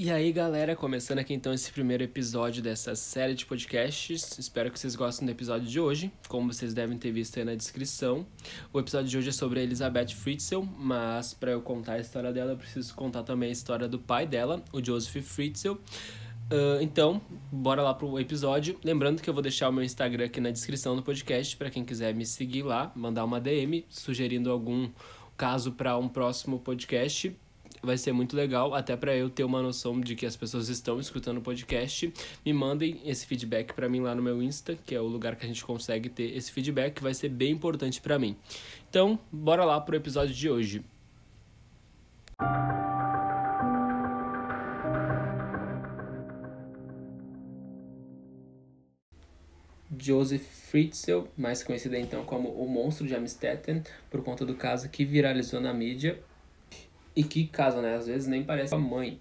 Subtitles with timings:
[0.00, 4.38] E aí, galera, começando aqui então esse primeiro episódio dessa série de podcasts.
[4.38, 6.12] Espero que vocês gostem do episódio de hoje.
[6.28, 8.24] Como vocês devem ter visto aí na descrição,
[8.72, 12.32] o episódio de hoje é sobre a Elizabeth Fritzl, mas para eu contar a história
[12.32, 15.72] dela, eu preciso contar também a história do pai dela, o Joseph Fritzl.
[15.72, 18.78] Uh, então, bora lá pro episódio.
[18.84, 21.84] Lembrando que eu vou deixar o meu Instagram aqui na descrição do podcast para quem
[21.84, 24.88] quiser me seguir lá, mandar uma DM sugerindo algum
[25.36, 27.36] caso para um próximo podcast
[27.82, 30.98] vai ser muito legal, até para eu ter uma noção de que as pessoas estão
[31.00, 32.12] escutando o podcast.
[32.44, 35.44] Me mandem esse feedback para mim lá no meu Insta, que é o lugar que
[35.44, 38.36] a gente consegue ter esse feedback, vai ser bem importante para mim.
[38.88, 40.84] Então, bora lá pro episódio de hoje.
[50.00, 55.04] Joseph Fritzl, mais conhecido então como o Monstro de Amstetten, por conta do caso que
[55.04, 56.18] viralizou na mídia
[57.18, 57.96] e que casa, né?
[57.96, 59.18] Às vezes nem parece a mãe.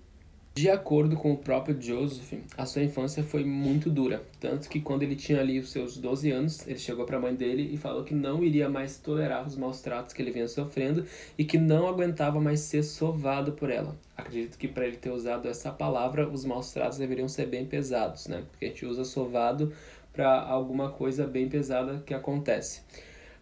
[0.54, 5.02] De acordo com o próprio Joseph, a sua infância foi muito dura, tanto que quando
[5.02, 8.04] ele tinha ali os seus 12 anos, ele chegou para a mãe dele e falou
[8.04, 11.06] que não iria mais tolerar os maus tratos que ele vinha sofrendo
[11.40, 13.96] e que não aguentava mais ser sovado por ela.
[14.16, 18.28] Acredito que para ele ter usado essa palavra, os maus tratos deveriam ser bem pesados,
[18.28, 18.44] né?
[18.52, 19.74] Porque a gente usa sovado
[20.14, 22.82] para alguma coisa bem pesada que acontece.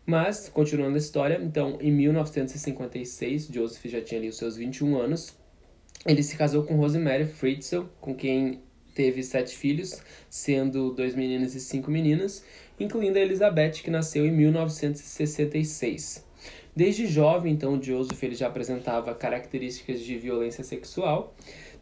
[0.06, 5.36] Mas, continuando a história, então, em 1956, Joseph já tinha ali os seus 21 anos.
[6.06, 8.62] Ele se casou com Rosemary Fritzl, com quem
[8.94, 12.46] teve sete filhos, sendo dois meninos e cinco meninas,
[12.80, 16.24] incluindo a Elizabeth, que nasceu em 1966.
[16.76, 21.34] Desde jovem, então, Joseph ele já apresentava características de violência sexual,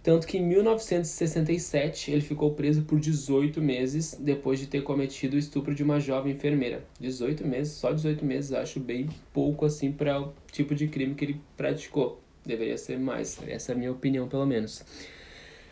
[0.04, 5.40] tanto que em 1967 ele ficou preso por 18 meses depois de ter cometido o
[5.40, 6.84] estupro de uma jovem enfermeira.
[7.00, 11.24] 18 meses, só 18 meses, acho bem pouco assim para o tipo de crime que
[11.24, 12.22] ele praticou.
[12.46, 14.82] Deveria ser mais, essa é a minha opinião, pelo menos.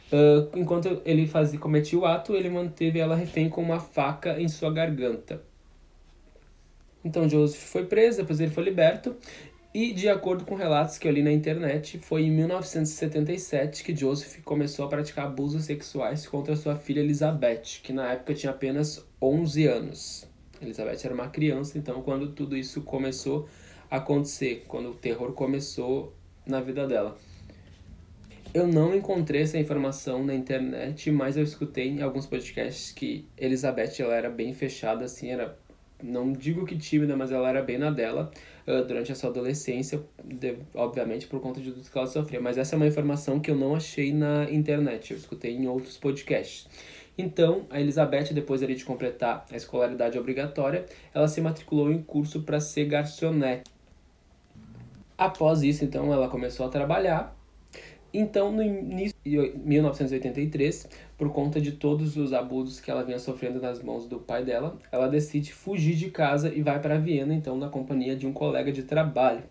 [0.09, 4.48] Uh, enquanto ele fazia, cometia o ato, ele manteve ela refém com uma faca em
[4.48, 5.44] sua garganta.
[7.03, 9.13] Então Joseph foi preso, depois ele foi liberto
[9.74, 14.44] e, de acordo com relatos que eu li na internet, foi em 1977 que Joseph
[14.44, 19.68] começou a praticar abusos sexuais contra sua filha Elizabeth, que na época tinha apenas 11
[19.68, 20.28] anos.
[20.62, 23.48] Elizabeth era uma criança, então, quando tudo isso começou
[23.90, 26.14] a acontecer, quando o terror começou
[26.46, 27.18] na vida dela.
[28.54, 33.94] Eu não encontrei essa informação na internet, mas eu escutei em alguns podcasts que Elizabeth
[34.00, 35.58] ela era bem fechada, assim, era
[36.03, 38.31] não digo que tímida, mas ela era bem na dela
[38.67, 42.39] uh, durante a sua adolescência, de, obviamente por conta de tudo que ela sofria.
[42.41, 45.97] Mas essa é uma informação que eu não achei na internet, eu escutei em outros
[45.97, 46.67] podcasts.
[47.17, 52.41] Então, a Elizabeth, depois ali de completar a escolaridade obrigatória, ela se matriculou em curso
[52.41, 53.69] para ser garçonete.
[55.18, 57.35] Após isso, então, ela começou a trabalhar
[58.13, 60.89] então, no início de 1983,
[61.22, 64.80] por conta de todos os abusos que ela vinha sofrendo nas mãos do pai dela,
[64.92, 68.72] ela decide fugir de casa e vai para Viena, então, na companhia de um colega
[68.72, 69.44] de trabalho.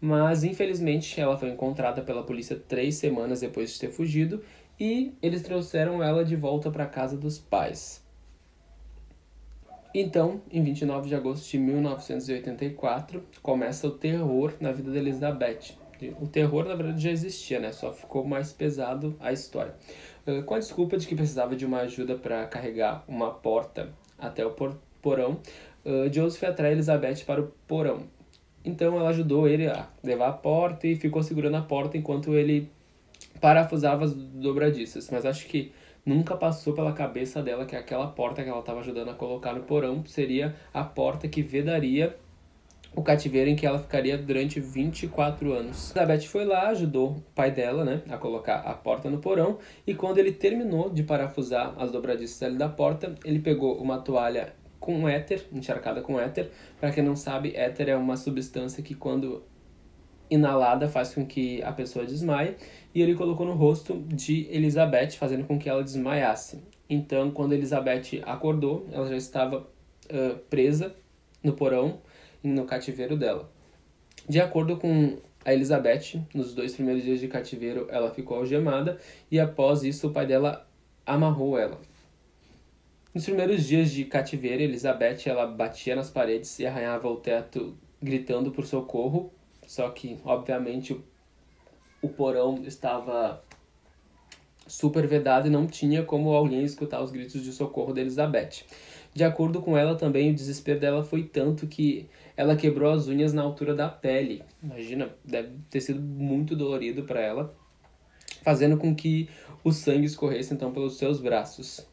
[0.00, 4.42] Mas, infelizmente, ela foi encontrada pela polícia três semanas depois de ter fugido
[4.80, 8.02] e eles trouxeram ela de volta para casa dos pais.
[9.94, 15.78] Então, em 29 de agosto de 1984, começa o terror na vida de Elizabeth
[16.20, 17.72] o terror, na verdade, já existia, né?
[17.72, 19.74] Só ficou mais pesado a história.
[20.26, 24.44] Uh, com a desculpa de que precisava de uma ajuda para carregar uma porta até
[24.44, 25.40] o por porão,
[25.84, 28.04] uh, Joseph atrai Elizabeth para o porão.
[28.64, 32.70] Então ela ajudou ele a levar a porta e ficou segurando a porta enquanto ele
[33.40, 35.08] parafusava as dobradiças.
[35.10, 35.72] Mas acho que
[36.04, 39.62] nunca passou pela cabeça dela que aquela porta que ela estava ajudando a colocar no
[39.62, 42.16] porão seria a porta que vedaria
[42.94, 45.94] o cativeiro em que ela ficaria durante 24 anos.
[45.94, 49.94] Elizabeth foi lá, ajudou o pai dela, né, a colocar a porta no porão, e
[49.94, 55.08] quando ele terminou de parafusar as dobradiças ali da porta, ele pegou uma toalha com
[55.08, 56.50] éter, encharcada com éter.
[56.80, 59.44] Para quem não sabe, éter é uma substância que quando
[60.30, 62.56] inalada faz com que a pessoa desmaie,
[62.94, 66.62] e ele colocou no rosto de Elizabeth, fazendo com que ela desmaiasse.
[66.88, 70.94] Então, quando Elizabeth acordou, ela já estava uh, presa
[71.42, 72.00] no porão,
[72.42, 73.50] no cativeiro dela.
[74.28, 78.98] De acordo com a Elizabeth, nos dois primeiros dias de cativeiro, ela ficou algemada
[79.30, 80.68] e após isso o pai dela
[81.06, 81.80] amarrou ela.
[83.12, 88.52] Nos primeiros dias de cativeiro, Elizabeth ela batia nas paredes e arranhava o teto gritando
[88.52, 89.32] por socorro,
[89.66, 91.02] só que obviamente o,
[92.00, 93.42] o porão estava
[94.66, 98.64] super vedado e não tinha como alguém escutar os gritos de socorro da Elizabeth.
[99.12, 103.32] De acordo com ela também, o desespero dela foi tanto que ela quebrou as unhas
[103.32, 104.42] na altura da pele.
[104.62, 107.54] Imagina, deve ter sido muito dolorido para ela.
[108.42, 109.28] fazendo com que
[109.62, 111.86] o sangue escorresse então pelos seus braços.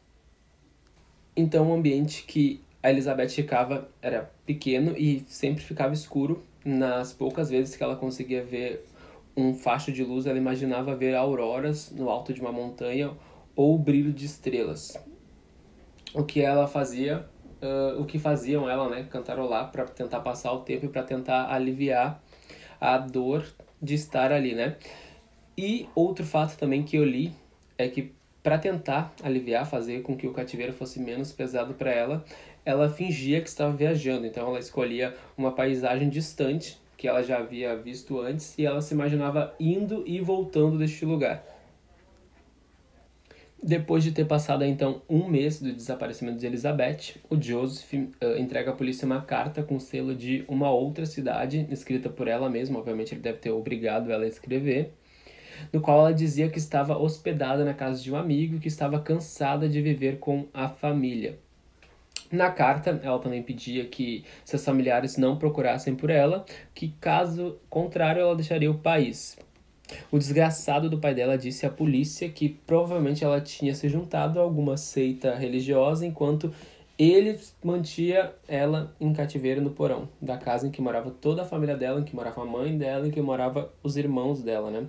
[1.36, 6.42] Então o ambiente que a Elizabeth ficava era pequeno e sempre ficava escuro.
[6.64, 8.84] Nas poucas vezes que ela conseguia ver
[9.36, 13.12] um facho de luz, ela imaginava ver auroras no alto de uma montanha
[13.54, 14.96] ou o brilho de estrelas.
[16.14, 17.28] O que ela fazia,
[17.62, 21.52] uh, o que faziam ela, né, cantarolar para tentar passar o tempo e para tentar
[21.52, 22.22] aliviar
[22.80, 23.44] a dor
[23.80, 24.76] de estar ali, né?
[25.56, 27.32] E outro fato também que eu li
[27.76, 28.12] é que
[28.42, 32.24] para tentar aliviar, fazer com que o cativeiro fosse menos pesado para ela,
[32.64, 34.26] ela fingia que estava viajando.
[34.26, 38.94] Então ela escolhia uma paisagem distante que ela já havia visto antes e ela se
[38.94, 41.44] imaginava indo e voltando deste lugar.
[43.60, 48.70] Depois de ter passado então um mês do desaparecimento de Elizabeth, o Joseph uh, entrega
[48.70, 53.14] à polícia uma carta com selo de uma outra cidade, escrita por ela mesma, obviamente
[53.14, 54.92] ele deve ter obrigado ela a escrever,
[55.72, 59.00] no qual ela dizia que estava hospedada na casa de um amigo e que estava
[59.00, 61.36] cansada de viver com a família.
[62.30, 66.44] Na carta, ela também pedia que seus familiares não procurassem por ela,
[66.74, 69.36] que caso contrário ela deixaria o país.
[70.10, 74.42] O desgraçado do pai dela disse à polícia que provavelmente ela tinha se juntado a
[74.42, 76.52] alguma seita religiosa enquanto
[76.98, 81.76] ele mantia ela em cativeiro no porão da casa em que morava toda a família
[81.76, 84.86] dela, em que morava a mãe dela, em que morava os irmãos dela, né?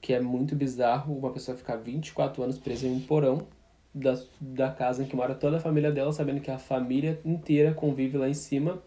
[0.00, 3.46] Que é muito bizarro uma pessoa ficar 24 anos presa em um porão
[3.94, 7.72] da, da casa em que mora toda a família dela, sabendo que a família inteira
[7.72, 8.82] convive lá em cima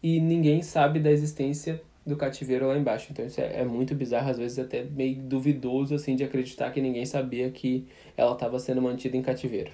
[0.00, 3.08] e ninguém sabe da existência do cativeiro lá embaixo.
[3.10, 6.80] Então isso é, é muito bizarro, às vezes até meio duvidoso assim de acreditar que
[6.80, 7.86] ninguém sabia que
[8.16, 9.70] ela estava sendo mantida em cativeiro.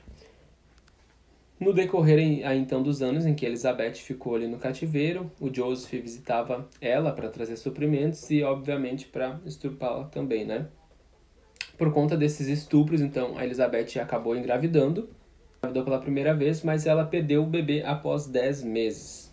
[1.58, 2.18] No decorrer
[2.54, 7.28] então dos anos em que Elizabeth ficou ali no cativeiro, o Joseph visitava ela para
[7.28, 10.68] trazer suprimentos e obviamente para estrupá-la também, né?
[11.80, 15.08] Por conta desses estupros, então, a Elizabeth acabou engravidando.
[15.58, 19.29] Engravidou pela primeira vez, mas ela perdeu o bebê após 10 meses.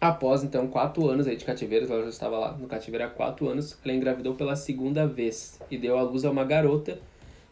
[0.00, 3.48] Após, então, 4 anos aí de cativeiro, ela já estava lá no cativeiro há 4
[3.48, 6.98] anos, ela engravidou pela segunda vez e deu à luz a uma garota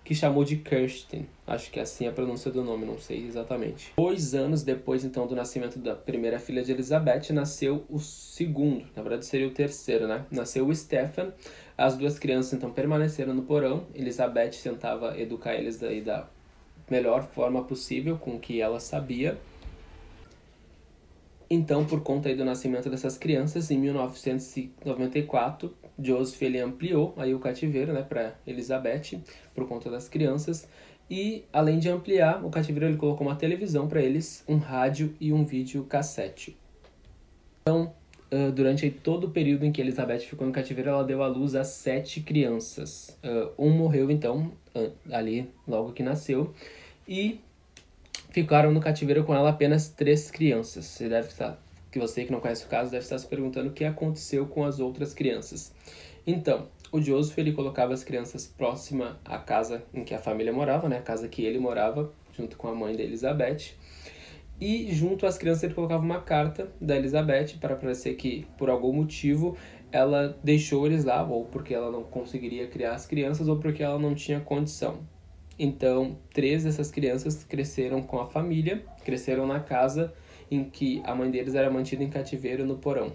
[0.05, 1.27] que chamou de Kirsten.
[1.47, 3.95] Acho que é assim a pronúncia do nome, não sei exatamente.
[3.97, 9.03] Dois anos depois, então, do nascimento da primeira filha de Elizabeth, nasceu o segundo, na
[9.03, 10.27] verdade seria o terceiro, né?
[10.31, 11.33] Nasceu o Stephen.
[11.77, 13.87] As duas crianças, então, permaneceram no porão.
[13.95, 16.29] Elizabeth tentava educar eles aí da
[16.91, 19.39] melhor forma possível, com o que ela sabia.
[21.51, 27.93] Então, por conta do nascimento dessas crianças, em 1994, Joseph ele ampliou aí o cativeiro,
[27.93, 29.21] né, para Elizabeth,
[29.55, 30.67] por conta das crianças.
[31.09, 35.33] E além de ampliar o cativeiro, ele colocou uma televisão para eles, um rádio e
[35.33, 36.57] um vídeo cassete.
[37.63, 37.93] Então,
[38.55, 41.63] durante todo o período em que Elizabeth ficou no cativeiro, ela deu à luz a
[41.63, 43.17] sete crianças.
[43.59, 44.53] Um morreu então
[45.13, 46.53] ali logo que nasceu
[47.07, 47.39] e
[48.35, 50.87] ficaram no cativeiro com ela apenas três crianças.
[50.87, 51.57] Você deve estar,
[51.93, 54.65] que você que não conhece o caso deve estar se perguntando o que aconteceu com
[54.65, 55.73] as outras crianças.
[56.27, 60.89] Então, o Joseph ele colocava as crianças próxima à casa em que a família morava,
[60.89, 63.77] né, a casa que ele morava, junto com a mãe da Elizabeth.
[64.61, 68.93] E junto às crianças ele colocava uma carta da Elizabeth para parecer que por algum
[68.93, 69.57] motivo
[69.93, 73.97] ela deixou eles lá, ou porque ela não conseguiria criar as crianças, ou porque ela
[73.97, 75.14] não tinha condição.
[75.59, 80.13] Então, três dessas crianças cresceram com a família, cresceram na casa
[80.51, 83.13] em que a mãe deles era mantida em cativeiro no porão.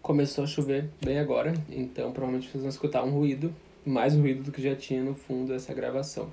[0.00, 4.52] Começou a chover bem agora, então provavelmente vocês vão escutar um ruído, mais ruído do
[4.52, 6.30] que já tinha no fundo dessa gravação.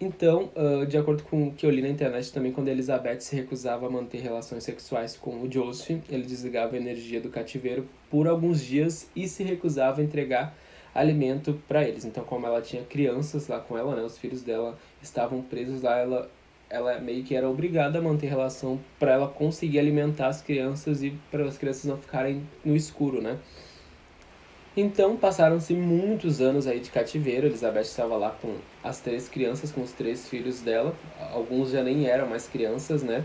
[0.00, 3.36] Então, uh, de acordo com o que eu li na internet também, quando Elizabeth se
[3.36, 8.26] recusava a manter relações sexuais com o Joseph, ele desligava a energia do cativeiro por
[8.26, 10.56] alguns dias e se recusava a entregar
[10.94, 12.04] alimento para eles.
[12.04, 15.98] Então, como ela tinha crianças lá com ela, né, os filhos dela estavam presos lá,
[15.98, 16.30] ela
[16.70, 21.10] ela meio que era obrigada a manter relação para ela conseguir alimentar as crianças e
[21.28, 23.36] para as crianças não ficarem no escuro, né?
[24.76, 27.48] Então passaram-se muitos anos aí de cativeiro.
[27.48, 30.94] Elizabeth estava lá com as três crianças, com os três filhos dela.
[31.32, 33.24] Alguns já nem eram mais crianças, né?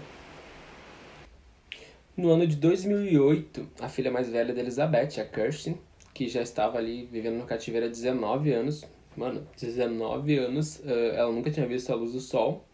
[2.17, 5.77] No ano de 2008, a filha mais velha de Elizabeth, a Kirsten,
[6.15, 8.85] que já estava ali vivendo no cativeiro há 19 anos.
[9.17, 12.65] Mano, 19 anos, uh, ela nunca tinha visto a luz do sol.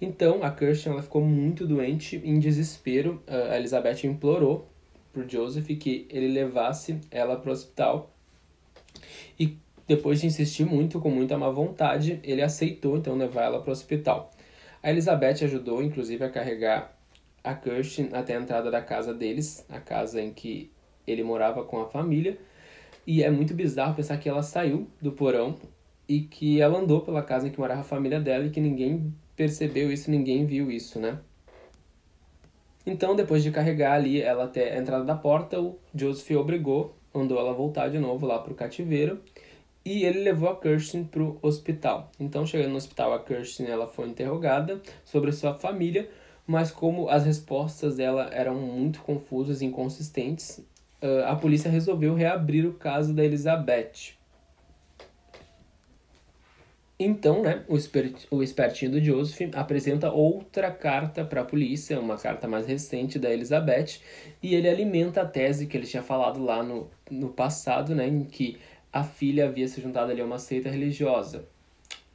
[0.00, 3.22] Então, a Kirsten ela ficou muito doente, em desespero.
[3.28, 4.66] Uh, a Elizabeth implorou
[5.12, 8.10] por Joseph que ele levasse ela para o hospital.
[9.38, 13.68] E depois de insistir muito, com muita má vontade, ele aceitou então levar ela para
[13.68, 14.30] o hospital.
[14.82, 16.96] A Elizabeth ajudou, inclusive, a carregar
[17.44, 20.70] a Kirsten até a entrada da casa deles, a casa em que
[21.06, 22.38] ele morava com a família.
[23.06, 25.56] E é muito bizarro pensar que ela saiu do porão
[26.08, 29.14] e que ela andou pela casa em que morava a família dela e que ninguém
[29.36, 31.18] percebeu isso, ninguém viu isso, né?
[32.84, 37.38] Então, depois de carregar ali ela até a entrada da porta, o Joseph obrigou, mandou
[37.38, 39.20] ela voltar de novo lá pro cativeiro
[39.84, 42.10] e ele levou a Kirsten pro hospital.
[42.18, 46.08] Então, chegando no hospital, a Kirsten ela foi interrogada sobre sua família,
[46.46, 50.60] mas como as respostas dela eram muito confusas e inconsistentes,
[51.26, 54.16] a polícia resolveu reabrir o caso da Elizabeth.
[56.98, 62.16] Então, né, o, espert, o espertinho do Joseph apresenta outra carta para a polícia, uma
[62.16, 64.00] carta mais recente da Elizabeth,
[64.42, 68.24] e ele alimenta a tese que ele tinha falado lá no, no passado, né, em
[68.24, 68.58] que
[68.90, 71.46] a filha havia se juntado ali a uma seita religiosa.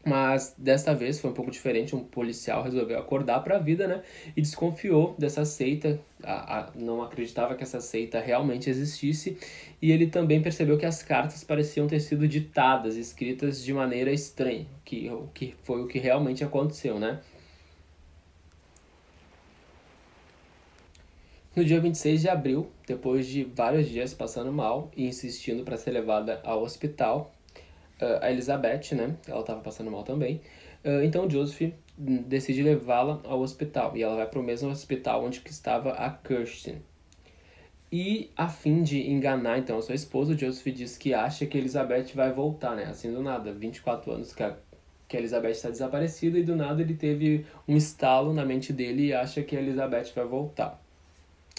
[0.03, 4.01] Mas desta vez foi um pouco diferente, um policial resolveu acordar para a vida, né?
[4.35, 9.37] E desconfiou dessa seita, a, a, não acreditava que essa seita realmente existisse,
[9.79, 14.65] e ele também percebeu que as cartas pareciam ter sido ditadas, escritas de maneira estranha,
[14.83, 17.19] que, que foi o que realmente aconteceu, né?
[21.53, 25.91] No dia 26 de abril, depois de vários dias passando mal e insistindo para ser
[25.91, 27.35] levada ao hospital,
[28.21, 29.15] a Elizabeth, né?
[29.27, 30.41] Ela estava passando mal também.
[30.83, 35.41] Uh, então Joseph decide levá-la ao hospital e ela vai para o mesmo hospital onde
[35.41, 36.81] que estava a Kirsten.
[37.91, 42.07] E a fim de enganar então a sua esposa, Joseph diz que acha que Elizabeth
[42.15, 42.85] vai voltar, né?
[42.85, 44.55] Assim do nada, 24 anos que a,
[45.07, 49.07] que a Elizabeth está desaparecida e do nada ele teve um estalo na mente dele
[49.07, 50.81] e acha que a Elizabeth vai voltar.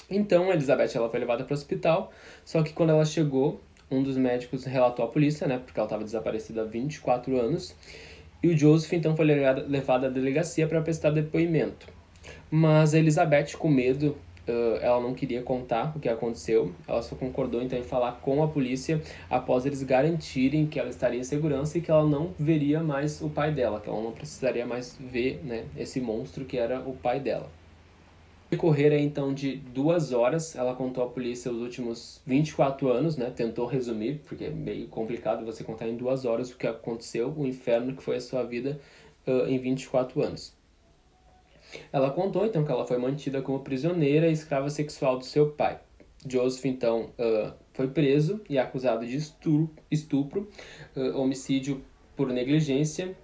[0.09, 2.11] Então a Elizabeth ela foi levada para o hospital,
[2.45, 6.05] só que quando ela chegou, um dos médicos relatou à polícia, né, porque ela estava
[6.05, 7.75] desaparecida há 24 anos,
[8.43, 11.87] e o Joseph então foi levado à delegacia para prestar depoimento.
[12.51, 14.17] Mas a Elizabeth, com medo,
[14.81, 18.49] ela não queria contar o que aconteceu, ela só concordou então em falar com a
[18.49, 23.21] polícia após eles garantirem que ela estaria em segurança e que ela não veria mais
[23.23, 26.93] o pai dela, que ela não precisaria mais ver né, esse monstro que era o
[26.95, 27.49] pai dela
[28.53, 33.33] decorrer então de duas horas, ela contou à polícia os últimos 24 anos, né?
[33.35, 37.47] Tentou resumir, porque é meio complicado você contar em duas horas o que aconteceu, o
[37.47, 38.79] inferno que foi a sua vida
[39.27, 40.55] uh, em 24 anos.
[41.91, 45.81] Ela contou então que ela foi mantida como prisioneira e escrava sexual do seu pai.
[46.29, 50.47] Joseph então uh, foi preso e acusado de estupro, estupro
[50.95, 51.81] uh, homicídio
[52.15, 53.17] por negligência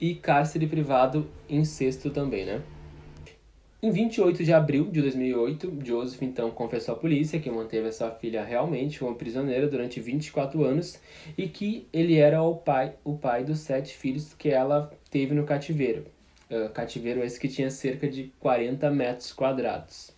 [0.00, 2.62] e cárcere privado incesto também, né?
[3.80, 8.10] Em 28 de abril de 2008, Joseph então confessou à polícia que manteve a sua
[8.10, 10.98] filha realmente como prisioneira durante 24 anos
[11.36, 15.44] e que ele era o pai, o pai dos sete filhos que ela teve no
[15.44, 16.06] cativeiro.
[16.50, 20.10] Uh, cativeiro esse que tinha cerca de 40 metros quadrados.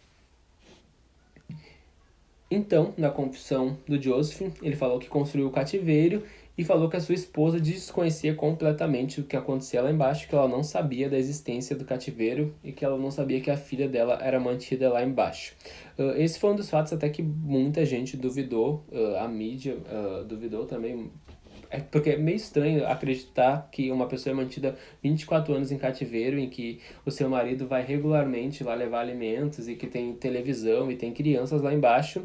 [2.50, 6.24] Então, na confissão do Joseph, ele falou que construiu o cativeiro
[6.60, 10.46] e falou que a sua esposa desconhecia completamente o que acontecia lá embaixo, que ela
[10.46, 14.18] não sabia da existência do cativeiro e que ela não sabia que a filha dela
[14.20, 15.54] era mantida lá embaixo.
[15.98, 20.22] Uh, esse foi um dos fatos até que muita gente duvidou, uh, a mídia uh,
[20.26, 21.10] duvidou também
[21.70, 26.38] é porque é meio estranho acreditar que uma pessoa é mantida 24 anos em cativeiro,
[26.38, 30.96] em que o seu marido vai regularmente lá levar alimentos e que tem televisão e
[30.96, 32.24] tem crianças lá embaixo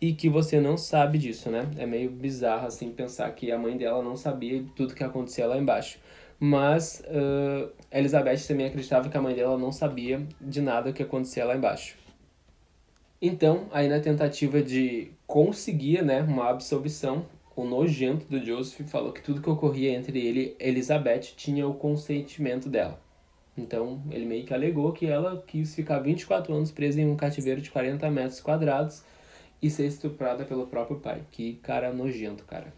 [0.00, 1.70] e que você não sabe disso, né?
[1.78, 5.56] É meio bizarro assim pensar que a mãe dela não sabia tudo que acontecia lá
[5.56, 5.98] embaixo.
[6.38, 11.44] Mas uh, Elizabeth também acreditava que a mãe dela não sabia de nada que acontecia
[11.44, 11.96] lá embaixo.
[13.22, 19.22] Então, aí na tentativa de conseguir né, uma absolvição, o nojento do Joseph falou que
[19.22, 23.00] tudo que ocorria entre ele e Elizabeth tinha o consentimento dela.
[23.56, 27.60] Então, ele meio que alegou que ela quis ficar 24 anos presa em um cativeiro
[27.60, 29.04] de 40 metros quadrados
[29.60, 31.22] e ser estuprada pelo próprio pai.
[31.30, 32.72] Que cara nojento, cara.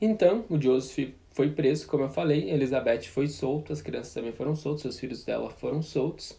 [0.00, 4.56] Então, o Joseph foi preso, como eu falei, Elizabeth foi solta, as crianças também foram
[4.56, 6.36] soltas, os filhos dela foram soltos.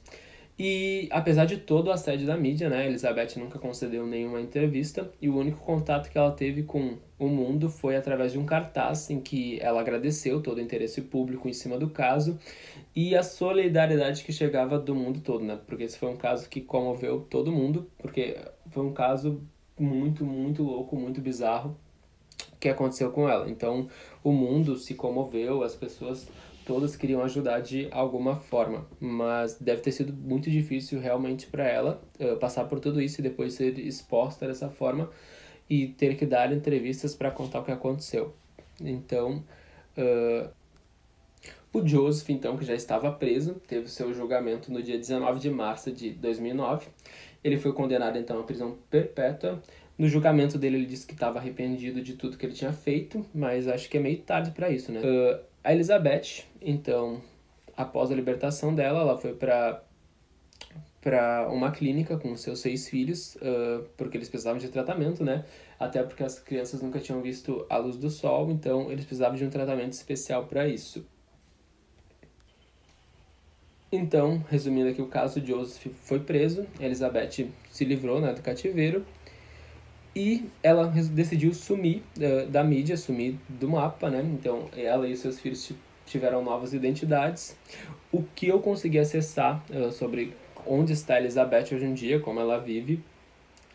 [0.62, 5.30] E apesar de todo o assédio da mídia, né, Elizabeth nunca concedeu nenhuma entrevista e
[5.30, 9.22] o único contato que ela teve com o mundo foi através de um cartaz em
[9.22, 12.38] que ela agradeceu todo o interesse público em cima do caso
[12.94, 15.58] e a solidariedade que chegava do mundo todo, né?
[15.66, 18.36] Porque esse foi um caso que comoveu todo mundo, porque
[18.70, 19.42] foi um caso
[19.80, 21.78] muito, muito louco, muito bizarro
[22.60, 23.50] que aconteceu com ela.
[23.50, 23.88] Então,
[24.22, 26.28] o mundo se comoveu, as pessoas
[26.70, 32.00] todas queriam ajudar de alguma forma, mas deve ter sido muito difícil realmente para ela
[32.20, 35.10] uh, passar por tudo isso e depois ser exposta dessa forma
[35.68, 38.36] e ter que dar entrevistas para contar o que aconteceu.
[38.80, 39.44] Então,
[39.98, 40.48] uh,
[41.74, 45.92] o Joseph, então, que já estava preso, teve seu julgamento no dia 19 de março
[45.92, 46.86] de 2009.
[47.44, 49.60] Ele foi condenado, então, à prisão perpétua,
[49.98, 53.68] No julgamento dele, ele disse que estava arrependido de tudo que ele tinha feito, mas
[53.68, 55.02] acho que é meio tarde para isso, né?
[55.02, 57.22] Uh, a Elizabeth, então,
[57.76, 59.84] após a libertação dela, ela foi para
[61.02, 65.46] para uma clínica com seus seis filhos, uh, porque eles precisavam de tratamento, né?
[65.80, 69.46] Até porque as crianças nunca tinham visto a luz do sol, então eles precisavam de
[69.46, 71.06] um tratamento especial para isso.
[73.90, 79.06] Então, resumindo aqui o caso, Joseph foi preso, Elizabeth se livrou né, do cativeiro
[80.16, 84.22] e ela decidiu sumir uh, da mídia, sumir do mapa, né?
[84.34, 85.72] Então, ela e seus filhos
[86.06, 87.56] tiveram novas identidades.
[88.12, 90.34] O que eu consegui acessar uh, sobre
[90.66, 93.02] onde está Elizabeth hoje em dia, como ela vive.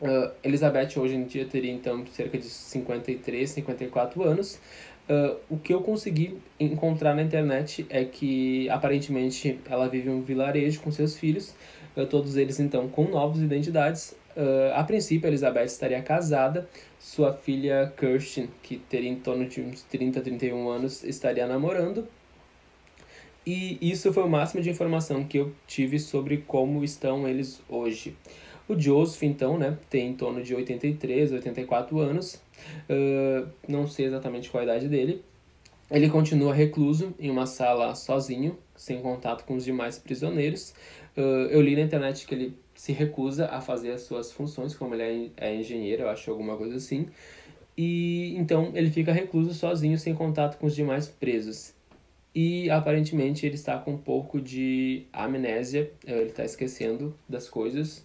[0.00, 4.60] Uh, Elizabeth hoje em dia teria então cerca de 53, 54 anos.
[5.08, 10.22] Uh, o que eu consegui encontrar na internet é que aparentemente ela vive em um
[10.22, 11.54] vilarejo com seus filhos,
[11.96, 14.16] uh, todos eles então com novas identidades.
[14.74, 20.20] A princípio, Elizabeth estaria casada, sua filha Kirsten, que teria em torno de uns 30,
[20.20, 22.06] 31 anos, estaria namorando.
[23.46, 28.16] E isso foi o máximo de informação que eu tive sobre como estão eles hoje.
[28.66, 32.42] O Joseph, então, né, tem em torno de 83, 84 anos,
[32.88, 35.22] uh, não sei exatamente qual a idade dele.
[35.90, 40.74] Ele continua recluso em uma sala sozinho, sem contato com os demais prisioneiros.
[41.14, 44.94] Uh, eu li na internet que ele se recusa a fazer as suas funções, como
[44.94, 47.06] ele é, é engenheiro, eu acho alguma coisa assim.
[47.74, 51.72] E então ele fica recluso sozinho, sem contato com os demais presos
[52.34, 58.04] e aparentemente ele está com um pouco de amnésia, eh, ele está esquecendo das coisas.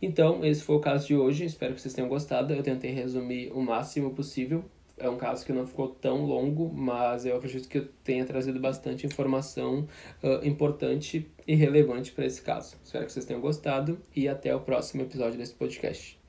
[0.00, 2.54] Então, esse foi o caso de hoje, espero que vocês tenham gostado.
[2.54, 4.64] Eu tentei resumir o máximo possível.
[4.96, 8.60] É um caso que não ficou tão longo, mas eu acredito que eu tenha trazido
[8.60, 9.88] bastante informação
[10.22, 12.76] uh, importante e relevante para esse caso.
[12.84, 16.23] Espero que vocês tenham gostado e até o próximo episódio desse podcast.